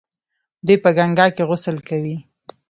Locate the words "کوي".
1.87-2.17